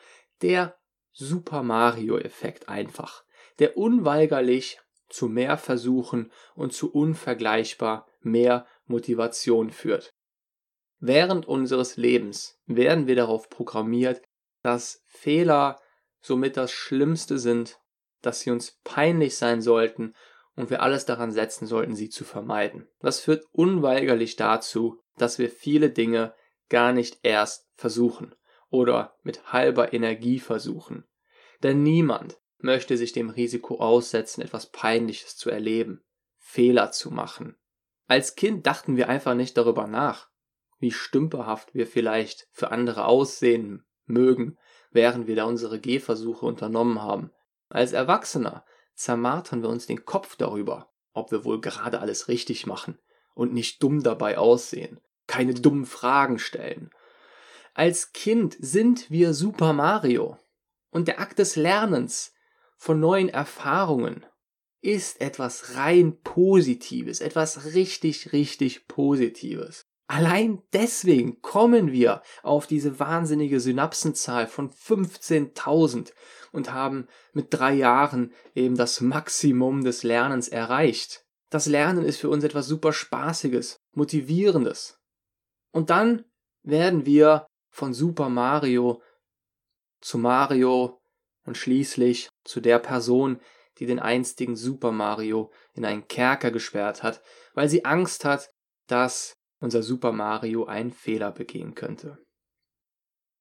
Der 0.42 0.76
Super 1.12 1.62
Mario-Effekt 1.62 2.68
einfach, 2.68 3.24
der 3.58 3.76
unweigerlich 3.76 4.78
zu 5.08 5.28
mehr 5.28 5.56
Versuchen 5.58 6.30
und 6.54 6.72
zu 6.72 6.92
unvergleichbar 6.92 8.06
mehr 8.20 8.66
Motivation 8.86 9.70
führt. 9.70 10.10
Während 11.00 11.46
unseres 11.46 11.96
Lebens 11.96 12.60
werden 12.66 13.06
wir 13.06 13.16
darauf 13.16 13.48
programmiert, 13.48 14.22
dass 14.62 15.02
Fehler 15.06 15.80
somit 16.20 16.56
das 16.56 16.72
Schlimmste 16.72 17.38
sind, 17.38 17.78
dass 18.22 18.40
sie 18.40 18.50
uns 18.50 18.80
peinlich 18.82 19.36
sein 19.36 19.62
sollten 19.62 20.14
und 20.56 20.70
wir 20.70 20.82
alles 20.82 21.06
daran 21.06 21.30
setzen 21.30 21.66
sollten, 21.66 21.94
sie 21.94 22.08
zu 22.08 22.24
vermeiden. 22.24 22.88
Das 22.98 23.20
führt 23.20 23.44
unweigerlich 23.52 24.34
dazu, 24.34 25.00
dass 25.16 25.38
wir 25.38 25.50
viele 25.50 25.90
Dinge 25.90 26.34
gar 26.68 26.92
nicht 26.92 27.20
erst 27.22 27.68
versuchen 27.76 28.34
oder 28.68 29.16
mit 29.22 29.52
halber 29.52 29.92
Energie 29.92 30.40
versuchen. 30.40 31.04
Denn 31.62 31.82
niemand 31.82 32.40
möchte 32.58 32.96
sich 32.96 33.12
dem 33.12 33.30
Risiko 33.30 33.78
aussetzen, 33.78 34.42
etwas 34.42 34.70
Peinliches 34.70 35.36
zu 35.36 35.50
erleben, 35.50 36.04
Fehler 36.38 36.90
zu 36.90 37.10
machen. 37.10 37.56
Als 38.06 38.34
Kind 38.34 38.66
dachten 38.66 38.96
wir 38.96 39.08
einfach 39.08 39.34
nicht 39.34 39.56
darüber 39.56 39.86
nach, 39.86 40.28
wie 40.78 40.92
stümperhaft 40.92 41.74
wir 41.74 41.86
vielleicht 41.86 42.48
für 42.52 42.70
andere 42.70 43.04
aussehen 43.04 43.84
mögen, 44.06 44.58
während 44.90 45.26
wir 45.26 45.36
da 45.36 45.44
unsere 45.44 45.80
Gehversuche 45.80 46.46
unternommen 46.46 47.02
haben. 47.02 47.30
Als 47.68 47.92
Erwachsener 47.92 48.64
zermartern 48.94 49.62
wir 49.62 49.68
uns 49.68 49.86
den 49.86 50.04
Kopf 50.04 50.36
darüber, 50.36 50.90
ob 51.12 51.30
wir 51.30 51.44
wohl 51.44 51.60
gerade 51.60 52.00
alles 52.00 52.28
richtig 52.28 52.66
machen 52.66 52.98
und 53.34 53.52
nicht 53.52 53.82
dumm 53.82 54.02
dabei 54.02 54.38
aussehen, 54.38 55.00
keine 55.26 55.54
dummen 55.54 55.84
Fragen 55.84 56.38
stellen. 56.38 56.90
Als 57.74 58.12
Kind 58.12 58.56
sind 58.58 59.10
wir 59.10 59.34
Super 59.34 59.72
Mario 59.72 60.38
und 60.90 61.06
der 61.06 61.20
Akt 61.20 61.38
des 61.38 61.54
Lernens 61.54 62.32
von 62.78 63.00
neuen 63.00 63.28
Erfahrungen 63.28 64.24
ist 64.80 65.20
etwas 65.20 65.74
rein 65.74 66.20
Positives, 66.22 67.20
etwas 67.20 67.74
richtig, 67.74 68.32
richtig 68.32 68.86
Positives. 68.86 69.84
Allein 70.06 70.62
deswegen 70.72 71.42
kommen 71.42 71.92
wir 71.92 72.22
auf 72.42 72.66
diese 72.66 72.98
wahnsinnige 72.98 73.60
Synapsenzahl 73.60 74.46
von 74.46 74.70
15.000 74.70 76.12
und 76.52 76.72
haben 76.72 77.08
mit 77.34 77.48
drei 77.50 77.74
Jahren 77.74 78.32
eben 78.54 78.76
das 78.76 79.02
Maximum 79.02 79.84
des 79.84 80.04
Lernens 80.04 80.48
erreicht. 80.48 81.26
Das 81.50 81.66
Lernen 81.66 82.04
ist 82.04 82.18
für 82.20 82.30
uns 82.30 82.44
etwas 82.44 82.66
super 82.66 82.92
Spaßiges, 82.92 83.80
Motivierendes. 83.92 84.98
Und 85.72 85.90
dann 85.90 86.24
werden 86.62 87.04
wir 87.04 87.46
von 87.68 87.92
Super 87.92 88.28
Mario 88.28 89.02
zu 90.00 90.16
Mario 90.16 91.02
und 91.44 91.56
schließlich 91.56 92.27
zu 92.48 92.60
der 92.60 92.78
Person, 92.78 93.40
die 93.78 93.86
den 93.86 94.00
einstigen 94.00 94.56
Super 94.56 94.90
Mario 94.90 95.52
in 95.74 95.84
einen 95.84 96.08
Kerker 96.08 96.50
gesperrt 96.50 97.02
hat, 97.02 97.22
weil 97.54 97.68
sie 97.68 97.84
Angst 97.84 98.24
hat, 98.24 98.50
dass 98.88 99.34
unser 99.60 99.82
Super 99.82 100.12
Mario 100.12 100.64
einen 100.64 100.92
Fehler 100.92 101.30
begehen 101.30 101.74
könnte. 101.74 102.18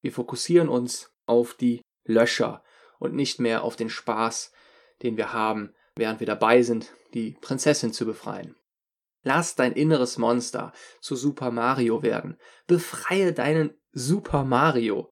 Wir 0.02 0.12
fokussieren 0.12 0.70
uns 0.70 1.12
auf 1.26 1.54
die 1.54 1.82
Löcher 2.06 2.64
und 3.00 3.14
nicht 3.14 3.40
mehr 3.40 3.64
auf 3.64 3.76
den 3.76 3.90
Spaß, 3.90 4.52
den 5.02 5.18
wir 5.18 5.34
haben, 5.34 5.74
während 5.96 6.20
wir 6.20 6.28
dabei 6.28 6.62
sind, 6.62 6.94
die 7.14 7.32
Prinzessin 7.42 7.94
zu 7.94 8.06
befreien. 8.06 8.56
Lass 9.24 9.56
dein 9.56 9.74
inneres 9.74 10.18
Monster 10.18 10.72
zu 11.02 11.16
Super 11.16 11.52
Mario 11.52 12.04
werden. 12.04 12.38
Befreie 12.68 13.34
deinen 13.34 13.78
Super 13.92 14.44
Mario. 14.44 15.10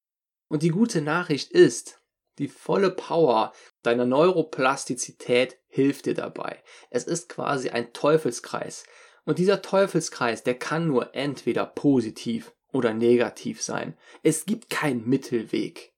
Und 0.48 0.64
die 0.64 0.70
gute 0.70 1.02
Nachricht 1.02 1.52
ist, 1.52 2.02
die 2.40 2.48
volle 2.48 2.92
Power 2.92 3.54
deiner 3.84 4.06
Neuroplastizität 4.06 5.58
hilft 5.68 6.06
dir 6.06 6.14
dabei. 6.14 6.62
Es 6.90 7.06
ist 7.06 7.30
quasi 7.30 7.70
ein 7.70 7.94
Teufelskreis 7.94 8.86
Und 9.28 9.40
dieser 9.40 9.62
Teufelskreis, 9.64 10.44
der 10.44 10.54
kann 10.54 10.88
nur 10.88 11.16
entweder 11.16 11.66
positiv 11.66 12.54
oder 12.72 12.94
negativ 12.94 13.62
sein. 13.62 13.98
Es 14.22 14.46
gibt 14.46 14.70
keinen 14.70 15.08
Mittelweg. 15.08 15.94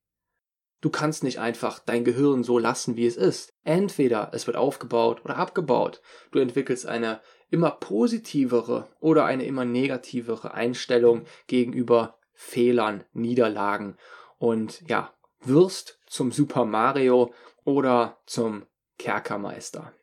Du 0.80 0.90
kannst 0.90 1.24
nicht 1.24 1.40
einfach 1.40 1.80
dein 1.80 2.06
Gehirn 2.06 2.44
so 2.44 2.60
lassen, 2.60 2.96
wie 2.96 3.08
es 3.08 3.18
ist. 3.18 3.50
Entweder 3.64 4.30
es 4.34 4.46
wird 4.48 4.56
aufgebaut 4.56 5.26
oder 5.26 5.38
abgebaut. 5.38 6.02
Du 6.32 6.40
entwickelst 6.40 6.86
eine 6.86 7.20
immer 7.50 7.72
positivere 7.72 8.88
oder 9.00 9.26
eine 9.26 9.46
immer 9.46 9.66
negativere 9.66 10.54
Einstellung 10.54 11.26
gegenüber 11.48 12.20
Fehlern, 12.34 13.04
Niederlagen 13.14 13.98
und 14.38 14.84
ja, 14.88 15.17
wirst 15.48 16.00
zum 16.08 16.32
Super 16.32 16.66
Mario 16.66 17.34
oder 17.64 18.22
zum 18.26 18.66
Kerkermeister. 18.98 19.94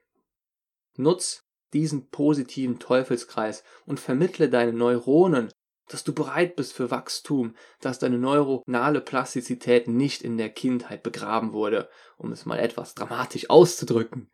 Nutz 0.97 1.45
diesen 1.73 2.09
positiven 2.11 2.79
Teufelskreis 2.79 3.65
und 3.85 3.99
vermittle 3.99 4.49
deinen 4.49 4.77
Neuronen 4.77 5.51
dass 5.89 6.05
du 6.05 6.15
bereit 6.15 6.57
bist 6.57 6.73
für 6.73 6.91
Wachstum, 6.91 7.55
dass 7.81 7.99
deine 7.99 8.19
neuronale 8.19 9.01
Plastizität 9.01 9.89
nicht 9.89 10.23
in 10.23 10.39
der 10.39 10.51
Kindheit 10.51 11.03
begraben 11.03 11.53
wurde, 11.53 11.89
um 12.17 12.33
es 12.33 12.47
mal 12.47 12.59
etwas 12.59 12.95
dramatisch 12.95 13.51
auszudrücken, 13.51 14.31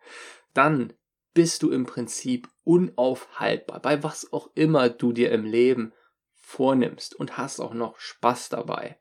dann 0.54 0.92
bist 1.34 1.62
du 1.62 1.70
im 1.70 1.86
Prinzip 1.86 2.48
unaufhaltbar 2.64 3.80
bei 3.80 4.02
was 4.02 4.32
auch 4.32 4.50
immer 4.54 4.88
du 4.88 5.12
dir 5.12 5.30
im 5.30 5.44
Leben 5.44 5.92
vornimmst 6.34 7.14
und 7.14 7.36
hast 7.36 7.60
auch 7.60 7.74
noch 7.74 7.98
Spaß 7.98 8.48
dabei. 8.48 8.98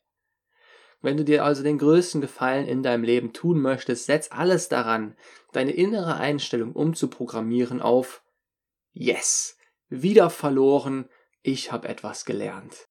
Wenn 1.01 1.17
du 1.17 1.23
dir 1.23 1.45
also 1.45 1.63
den 1.63 1.77
größten 1.77 2.19
Gefallen 2.19 2.67
in 2.67 2.83
deinem 2.83 3.03
Leben 3.03 3.31
tun 3.31 3.61
möchtest, 3.61 4.05
setz 4.05 4.31
alles 4.31 4.67
daran, 4.67 5.15
deine 5.53 5.71
innere 5.71 6.15
Einstellung 6.15 6.73
umzuprogrammieren 6.73 7.81
auf 7.81 8.21
Yes, 8.91 9.57
wieder 9.87 10.29
verloren, 10.29 11.07
ich 11.41 11.71
habe 11.71 11.87
etwas 11.87 12.25
gelernt. 12.25 12.87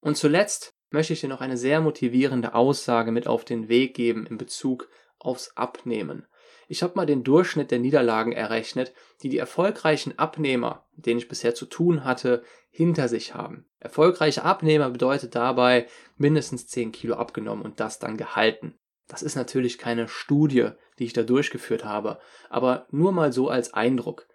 Und 0.00 0.16
zuletzt 0.16 0.74
möchte 0.90 1.12
ich 1.12 1.20
dir 1.20 1.28
noch 1.28 1.40
eine 1.40 1.56
sehr 1.56 1.80
motivierende 1.80 2.54
Aussage 2.54 3.12
mit 3.12 3.26
auf 3.26 3.44
den 3.44 3.68
Weg 3.68 3.94
geben 3.94 4.26
in 4.26 4.38
Bezug 4.38 4.88
aufs 5.18 5.56
Abnehmen. 5.56 6.26
Ich 6.68 6.82
habe 6.82 6.94
mal 6.96 7.06
den 7.06 7.24
Durchschnitt 7.24 7.70
der 7.70 7.78
Niederlagen 7.78 8.32
errechnet, 8.32 8.94
die 9.22 9.28
die 9.28 9.38
erfolgreichen 9.38 10.18
Abnehmer, 10.18 10.86
denen 10.92 11.18
ich 11.18 11.28
bisher 11.28 11.54
zu 11.54 11.66
tun 11.66 12.04
hatte, 12.04 12.42
hinter 12.72 13.06
sich 13.06 13.34
haben. 13.34 13.66
Erfolgreiche 13.78 14.44
Abnehmer 14.44 14.90
bedeutet 14.90 15.34
dabei 15.34 15.86
mindestens 16.16 16.66
10 16.66 16.90
Kilo 16.90 17.14
abgenommen 17.14 17.62
und 17.62 17.78
das 17.78 17.98
dann 17.98 18.16
gehalten. 18.16 18.78
Das 19.08 19.22
ist 19.22 19.36
natürlich 19.36 19.76
keine 19.76 20.08
Studie, 20.08 20.70
die 20.98 21.04
ich 21.04 21.12
da 21.12 21.22
durchgeführt 21.22 21.84
habe, 21.84 22.18
aber 22.48 22.86
nur 22.90 23.12
mal 23.12 23.32
so 23.32 23.48
als 23.48 23.74
Eindruck. 23.74 24.26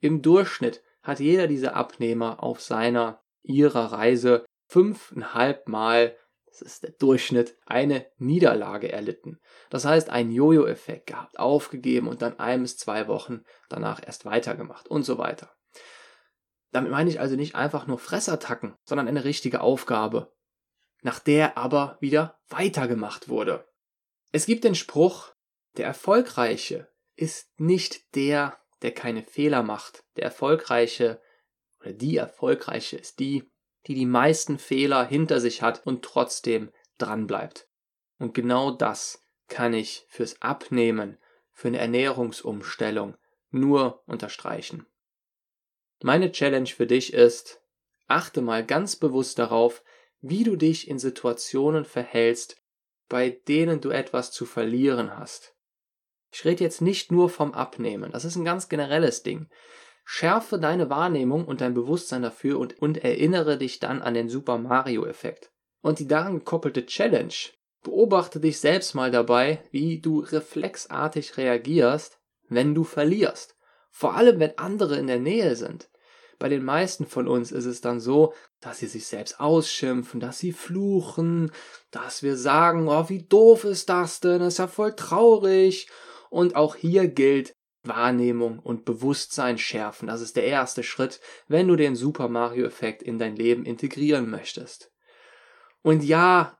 Im 0.00 0.22
Durchschnitt 0.22 0.82
hat 1.02 1.20
jeder 1.20 1.46
dieser 1.46 1.76
Abnehmer 1.76 2.42
auf 2.42 2.60
seiner, 2.60 3.22
ihrer 3.42 3.92
Reise 3.92 4.44
fünfeinhalb 4.66 5.68
Mal, 5.68 6.16
das 6.46 6.62
ist 6.62 6.82
der 6.82 6.90
Durchschnitt, 6.92 7.56
eine 7.64 8.06
Niederlage 8.18 8.90
erlitten. 8.90 9.38
Das 9.70 9.84
heißt, 9.84 10.10
einen 10.10 10.32
Jojo-Effekt 10.32 11.06
gehabt, 11.06 11.38
aufgegeben 11.38 12.08
und 12.08 12.22
dann 12.22 12.40
ein 12.40 12.62
bis 12.62 12.76
zwei 12.76 13.06
Wochen 13.06 13.44
danach 13.68 14.00
erst 14.04 14.24
weitergemacht 14.24 14.88
und 14.88 15.04
so 15.04 15.18
weiter. 15.18 15.54
Damit 16.74 16.90
meine 16.90 17.08
ich 17.08 17.20
also 17.20 17.36
nicht 17.36 17.54
einfach 17.54 17.86
nur 17.86 18.00
Fressattacken, 18.00 18.74
sondern 18.82 19.06
eine 19.06 19.22
richtige 19.22 19.60
Aufgabe, 19.60 20.34
nach 21.02 21.20
der 21.20 21.56
aber 21.56 21.96
wieder 22.00 22.40
weitergemacht 22.48 23.28
wurde. 23.28 23.68
Es 24.32 24.44
gibt 24.44 24.64
den 24.64 24.74
Spruch, 24.74 25.32
der 25.76 25.86
Erfolgreiche 25.86 26.88
ist 27.14 27.48
nicht 27.60 28.16
der, 28.16 28.58
der 28.82 28.90
keine 28.90 29.22
Fehler 29.22 29.62
macht. 29.62 30.02
Der 30.16 30.24
Erfolgreiche 30.24 31.22
oder 31.78 31.92
die 31.92 32.16
Erfolgreiche 32.16 32.96
ist 32.96 33.20
die, 33.20 33.48
die 33.86 33.94
die 33.94 34.04
meisten 34.04 34.58
Fehler 34.58 35.06
hinter 35.06 35.38
sich 35.38 35.62
hat 35.62 35.86
und 35.86 36.04
trotzdem 36.04 36.72
dran 36.98 37.28
bleibt. 37.28 37.68
Und 38.18 38.34
genau 38.34 38.72
das 38.72 39.22
kann 39.46 39.74
ich 39.74 40.06
fürs 40.08 40.42
Abnehmen, 40.42 41.18
für 41.52 41.68
eine 41.68 41.78
Ernährungsumstellung 41.78 43.16
nur 43.50 44.02
unterstreichen. 44.08 44.88
Meine 46.06 46.32
Challenge 46.32 46.66
für 46.66 46.86
dich 46.86 47.14
ist, 47.14 47.62
achte 48.08 48.42
mal 48.42 48.62
ganz 48.62 48.94
bewusst 48.94 49.38
darauf, 49.38 49.82
wie 50.20 50.44
du 50.44 50.54
dich 50.54 50.86
in 50.86 50.98
Situationen 50.98 51.86
verhältst, 51.86 52.58
bei 53.08 53.30
denen 53.48 53.80
du 53.80 53.88
etwas 53.88 54.30
zu 54.30 54.44
verlieren 54.44 55.16
hast. 55.16 55.54
Ich 56.30 56.44
rede 56.44 56.62
jetzt 56.62 56.82
nicht 56.82 57.10
nur 57.10 57.30
vom 57.30 57.54
Abnehmen, 57.54 58.12
das 58.12 58.26
ist 58.26 58.36
ein 58.36 58.44
ganz 58.44 58.68
generelles 58.68 59.22
Ding. 59.22 59.48
Schärfe 60.04 60.58
deine 60.58 60.90
Wahrnehmung 60.90 61.46
und 61.46 61.62
dein 61.62 61.72
Bewusstsein 61.72 62.20
dafür 62.20 62.58
und, 62.58 62.78
und 62.82 63.02
erinnere 63.02 63.56
dich 63.56 63.80
dann 63.80 64.02
an 64.02 64.12
den 64.12 64.28
Super 64.28 64.58
Mario-Effekt. 64.58 65.52
Und 65.80 66.00
die 66.00 66.06
daran 66.06 66.34
gekoppelte 66.34 66.84
Challenge. 66.84 67.32
Beobachte 67.82 68.40
dich 68.40 68.60
selbst 68.60 68.94
mal 68.94 69.10
dabei, 69.10 69.64
wie 69.70 70.02
du 70.02 70.20
reflexartig 70.20 71.38
reagierst, 71.38 72.20
wenn 72.50 72.74
du 72.74 72.84
verlierst. 72.84 73.56
Vor 73.90 74.16
allem, 74.16 74.38
wenn 74.38 74.58
andere 74.58 74.98
in 74.98 75.06
der 75.06 75.18
Nähe 75.18 75.56
sind. 75.56 75.88
Bei 76.38 76.48
den 76.48 76.64
meisten 76.64 77.06
von 77.06 77.28
uns 77.28 77.52
ist 77.52 77.64
es 77.64 77.80
dann 77.80 78.00
so, 78.00 78.34
dass 78.60 78.78
sie 78.78 78.86
sich 78.86 79.06
selbst 79.06 79.40
ausschimpfen, 79.40 80.20
dass 80.20 80.38
sie 80.38 80.52
fluchen, 80.52 81.52
dass 81.90 82.22
wir 82.22 82.36
sagen, 82.36 82.88
oh, 82.88 83.08
wie 83.08 83.22
doof 83.22 83.64
ist 83.64 83.88
das 83.88 84.20
denn, 84.20 84.40
das 84.40 84.54
ist 84.54 84.58
ja 84.58 84.66
voll 84.66 84.94
traurig 84.94 85.88
und 86.30 86.56
auch 86.56 86.76
hier 86.76 87.08
gilt 87.08 87.54
Wahrnehmung 87.84 88.58
und 88.58 88.84
Bewusstsein 88.84 89.58
schärfen. 89.58 90.08
Das 90.08 90.20
ist 90.20 90.36
der 90.36 90.44
erste 90.44 90.82
Schritt, 90.82 91.20
wenn 91.48 91.68
du 91.68 91.76
den 91.76 91.96
Super 91.96 92.28
Mario-Effekt 92.28 93.02
in 93.02 93.18
dein 93.18 93.36
Leben 93.36 93.64
integrieren 93.64 94.30
möchtest. 94.30 94.90
Und 95.82 96.02
ja, 96.02 96.58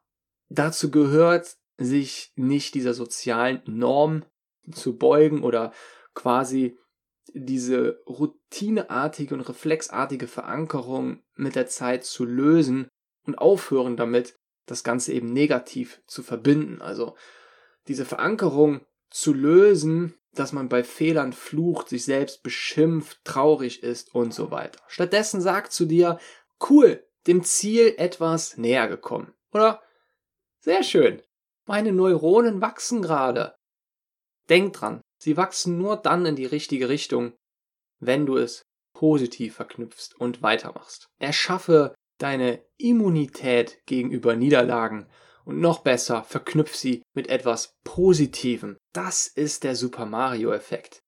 dazu 0.48 0.90
gehört, 0.90 1.56
sich 1.76 2.32
nicht 2.36 2.74
dieser 2.74 2.94
sozialen 2.94 3.62
Norm 3.66 4.24
zu 4.70 4.96
beugen 4.96 5.42
oder 5.42 5.72
quasi 6.14 6.78
diese 7.32 8.02
routineartige 8.06 9.34
und 9.34 9.40
reflexartige 9.40 10.26
Verankerung 10.26 11.22
mit 11.34 11.56
der 11.56 11.66
Zeit 11.66 12.04
zu 12.04 12.24
lösen 12.24 12.88
und 13.26 13.38
aufhören 13.38 13.96
damit, 13.96 14.38
das 14.66 14.84
Ganze 14.84 15.12
eben 15.12 15.32
negativ 15.32 16.02
zu 16.06 16.22
verbinden. 16.22 16.80
Also 16.80 17.16
diese 17.88 18.04
Verankerung 18.04 18.86
zu 19.10 19.32
lösen, 19.32 20.14
dass 20.32 20.52
man 20.52 20.68
bei 20.68 20.82
Fehlern 20.82 21.32
flucht, 21.32 21.88
sich 21.88 22.04
selbst 22.04 22.42
beschimpft, 22.42 23.20
traurig 23.24 23.82
ist 23.82 24.14
und 24.14 24.34
so 24.34 24.50
weiter. 24.50 24.80
Stattdessen 24.88 25.40
sagt 25.40 25.72
zu 25.72 25.86
dir, 25.86 26.18
cool, 26.68 27.04
dem 27.26 27.44
Ziel 27.44 27.94
etwas 27.96 28.56
näher 28.56 28.88
gekommen. 28.88 29.32
Oder 29.52 29.82
sehr 30.60 30.82
schön, 30.82 31.22
meine 31.66 31.92
Neuronen 31.92 32.60
wachsen 32.60 33.02
gerade. 33.02 33.54
Denk 34.48 34.74
dran, 34.74 35.00
sie 35.24 35.36
wachsen 35.36 35.78
nur 35.78 35.96
dann 35.96 36.26
in 36.26 36.36
die 36.36 36.46
richtige 36.46 36.88
Richtung, 36.88 37.32
wenn 37.98 38.26
du 38.26 38.36
es 38.36 38.62
positiv 38.94 39.56
verknüpfst 39.56 40.14
und 40.18 40.42
weitermachst. 40.42 41.08
Erschaffe 41.18 41.94
deine 42.18 42.62
Immunität 42.76 43.80
gegenüber 43.86 44.36
Niederlagen 44.36 45.08
und 45.44 45.60
noch 45.60 45.80
besser, 45.80 46.24
verknüpf 46.24 46.74
sie 46.74 47.02
mit 47.14 47.28
etwas 47.28 47.74
Positivem. 47.84 48.76
Das 48.92 49.26
ist 49.26 49.64
der 49.64 49.74
Super 49.74 50.06
Mario-Effekt. 50.06 51.00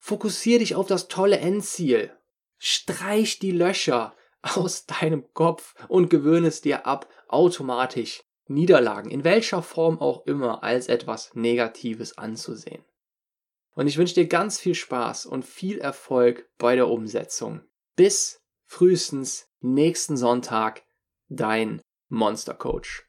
Fokussier 0.00 0.58
dich 0.58 0.74
auf 0.74 0.86
das 0.86 1.08
tolle 1.08 1.38
Endziel. 1.38 2.12
Streich 2.58 3.38
die 3.38 3.52
Löcher 3.52 4.16
aus 4.42 4.86
deinem 4.86 5.32
Kopf 5.34 5.74
und 5.88 6.08
gewöhne 6.08 6.48
es 6.48 6.60
dir 6.60 6.86
ab, 6.86 7.08
automatisch 7.28 8.22
Niederlagen, 8.46 9.10
in 9.10 9.24
welcher 9.24 9.62
Form 9.62 10.00
auch 10.00 10.26
immer, 10.26 10.62
als 10.62 10.88
etwas 10.88 11.34
Negatives 11.34 12.16
anzusehen. 12.16 12.82
Und 13.78 13.86
ich 13.86 13.96
wünsche 13.96 14.14
dir 14.14 14.26
ganz 14.26 14.58
viel 14.58 14.74
Spaß 14.74 15.24
und 15.24 15.44
viel 15.44 15.78
Erfolg 15.78 16.50
bei 16.58 16.74
der 16.74 16.88
Umsetzung. 16.88 17.62
Bis 17.94 18.40
frühestens 18.66 19.46
nächsten 19.60 20.16
Sonntag, 20.16 20.82
dein 21.28 21.80
Monster 22.08 22.54
Coach. 22.54 23.07